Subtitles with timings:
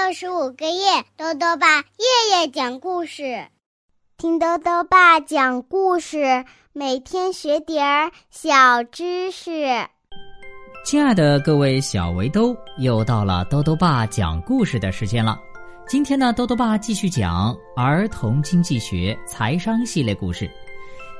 [0.00, 3.44] 六十五个夜，豆豆爸夜夜讲故事，
[4.16, 9.66] 听豆豆爸讲故事，每天学点儿小知识。
[10.84, 15.36] 亲爱的各位小围兜，又到了豆豆爸讲故事的时间了。
[15.88, 20.48] 今天呢，豆豆爸继续讲儿童经济学财商系列故事。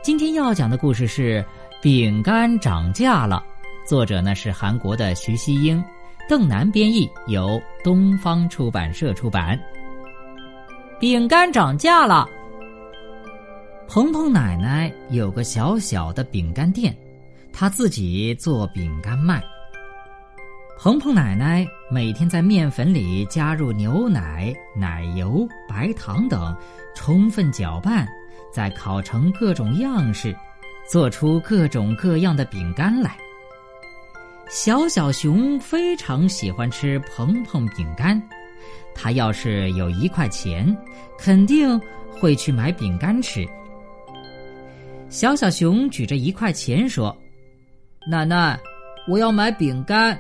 [0.05, 1.45] 今天要讲的故事是
[1.83, 3.45] 《饼干涨价了》，
[3.89, 5.85] 作者呢是韩国的徐熙英。
[6.29, 9.59] 邓南编译，由东方出版社出版。
[11.01, 12.29] 饼干涨价了。
[13.89, 16.95] 鹏鹏奶奶有个小小的饼干店，
[17.51, 19.43] 她自己做饼干卖。
[20.79, 26.55] 鹏鹏奶奶每天在面粉里加入牛奶、奶油、白糖等，
[26.95, 28.07] 充分搅拌，
[28.53, 30.37] 再烤成各种样式，
[30.91, 33.17] 做出各种各样的饼干来。
[34.49, 38.21] 小小熊非常喜欢吃蓬蓬饼干，
[38.95, 40.75] 他要是有一块钱，
[41.19, 41.79] 肯定
[42.11, 43.47] 会去买饼干吃。
[45.11, 47.15] 小小熊举着一块钱说
[48.11, 48.59] ：“奶奶，
[49.07, 50.19] 我要买饼干。”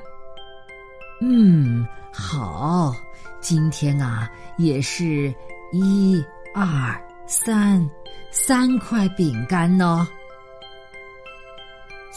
[1.21, 2.95] 嗯，好，
[3.41, 5.35] 今天啊，也是
[5.73, 6.23] 一
[6.55, 7.85] 二三，
[8.31, 10.07] 三块饼干呢。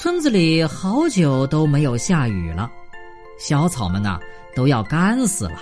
[0.01, 2.71] 村子里好久都没有下雨了，
[3.37, 4.19] 小草们啊
[4.55, 5.61] 都要干死了。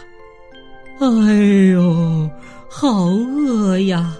[1.01, 1.33] 哎
[1.73, 2.31] 呦，
[2.69, 4.15] 好饿呀！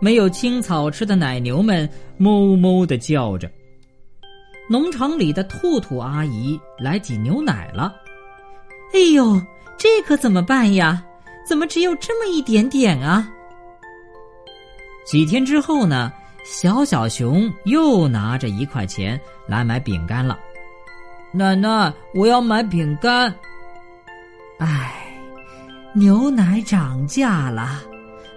[0.00, 3.46] 没有青草吃的奶牛们哞哞的叫着。
[4.70, 7.94] 农场里的兔兔阿姨来挤牛奶了。
[8.94, 9.38] 哎呦，
[9.76, 11.04] 这可怎么办呀？
[11.46, 13.30] 怎么只有这么一点点啊？
[15.04, 16.10] 几天之后呢？
[16.44, 20.38] 小小熊又拿着一块钱来买饼干了。
[21.32, 23.34] 奶奶，我要买饼干。
[24.58, 25.18] 唉，
[25.94, 27.80] 牛奶涨价了，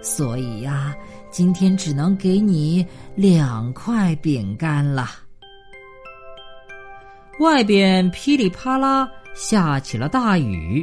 [0.00, 0.96] 所以呀，
[1.30, 2.84] 今天只能给你
[3.14, 5.10] 两块饼干了。
[7.40, 10.82] 外边噼里啪啦下起了大雨，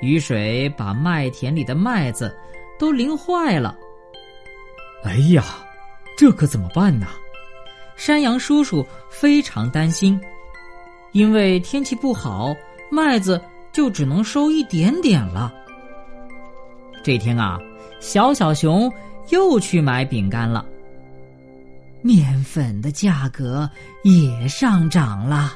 [0.00, 2.34] 雨水把麦田里的麦子
[2.78, 3.76] 都淋坏了。
[5.04, 5.44] 哎呀！
[6.16, 7.06] 这可怎么办呢？
[7.94, 10.20] 山羊叔叔非常担心，
[11.12, 12.54] 因为天气不好，
[12.90, 13.40] 麦子
[13.72, 15.52] 就只能收一点点了。
[17.02, 17.58] 这天啊，
[18.00, 18.92] 小小熊
[19.30, 20.66] 又去买饼干了。
[22.02, 23.68] 面粉的价格
[24.04, 25.52] 也上涨了，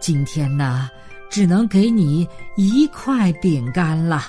[0.00, 0.88] 今天呢，
[1.30, 4.22] 只能给你一块饼干了。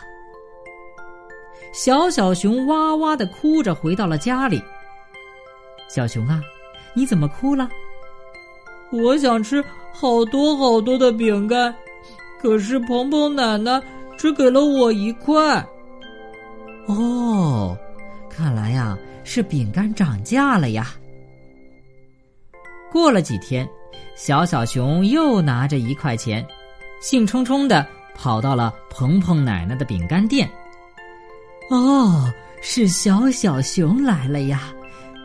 [1.74, 4.62] 小小熊哇哇的哭着回到了家里。
[5.90, 6.42] 小熊啊，
[6.94, 7.68] 你怎么哭了？
[8.92, 11.76] 我想吃好多好多的饼干，
[12.42, 13.82] 可是鹏鹏奶奶
[14.18, 15.66] 只给了我一块。
[16.88, 17.78] 哦，
[18.30, 20.94] 看来呀是饼干涨价了呀。
[22.92, 23.68] 过了几天，
[24.16, 26.44] 小小熊又拿着一块钱，
[27.02, 27.86] 兴冲冲的
[28.16, 30.50] 跑到了鹏鹏奶奶的饼干店。
[31.70, 34.74] 哦，是小小熊来了呀。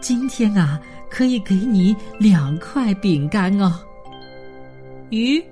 [0.05, 0.79] 今天啊，
[1.09, 3.73] 可以给你两块饼干哦。
[5.09, 5.43] 咦，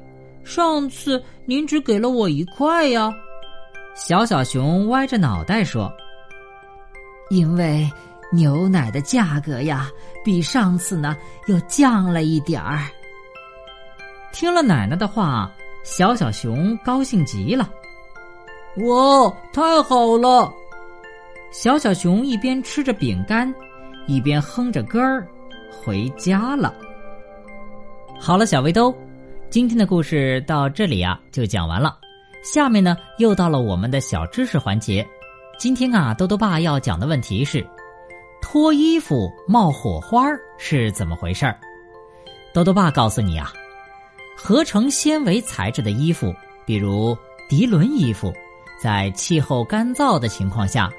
[0.45, 3.11] 上次您只给了我一块呀？
[3.95, 5.91] 小小熊歪着脑袋说
[7.31, 7.91] ：“因为
[8.31, 9.91] 牛奶的价格呀，
[10.23, 12.81] 比上次呢又降了一点儿。”
[14.35, 15.51] 听了奶奶的话，
[15.83, 17.71] 小小熊高兴极了。
[18.85, 20.53] 哇，太好了！
[21.51, 23.51] 小小熊一边吃着饼干。
[24.07, 25.27] 一边哼着歌儿，
[25.71, 26.75] 回家了。
[28.19, 28.95] 好了，小围兜，
[29.51, 31.99] 今天的故事到这里啊就讲完了。
[32.43, 35.07] 下面呢又到了我们的小知识环节。
[35.59, 37.65] 今天啊，豆豆爸要讲的问题是：
[38.41, 40.27] 脱衣服冒火花
[40.59, 41.57] 是怎么回事儿？
[42.53, 43.53] 豆豆爸告诉你啊，
[44.37, 46.35] 合成纤维材质的衣服，
[46.67, 47.17] 比如
[47.49, 48.33] 涤纶衣服，
[48.81, 50.91] 在气候干燥的情况下。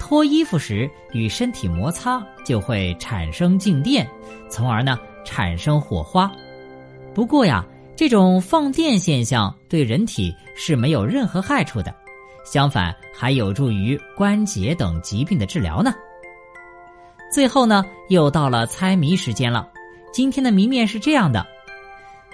[0.00, 4.04] 脱衣服时与身体摩擦就会产生静电，
[4.48, 6.28] 从而呢产生火花。
[7.14, 7.64] 不过呀，
[7.94, 11.94] 这种放电现象对人体是没有任何害处的，
[12.44, 15.94] 相反还有助于关节等疾病的治疗呢。
[17.30, 19.68] 最后呢，又到了猜谜时间了。
[20.12, 21.46] 今天的谜面是这样的：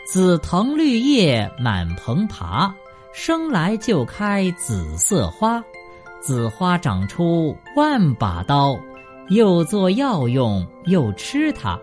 [0.07, 2.75] 紫藤绿叶满棚爬，
[3.13, 5.63] 生来就开紫色花。
[6.27, 8.77] 紫花长出万把刀，
[9.29, 11.79] 又做药用，又吃它。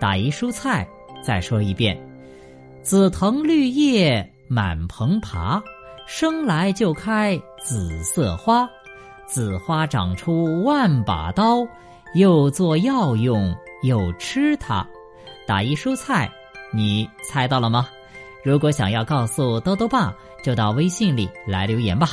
[0.00, 0.88] 打一蔬菜。
[1.22, 1.94] 再说一遍：
[2.80, 5.62] 紫藤绿叶满棚爬，
[6.06, 8.66] 生来就开紫色花，
[9.26, 11.58] 紫花长出万把刀，
[12.14, 14.82] 又做药用，又吃它。
[15.46, 16.32] 打一蔬菜，
[16.72, 17.86] 你猜到了吗？
[18.42, 22.12] 如果想要告诉兜兜爸，就到微信里来留言吧。